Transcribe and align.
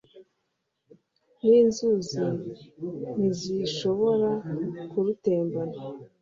n’inzuzi 1.43 2.23
ntizishobora 3.15 4.29
kurutembana 4.91 5.77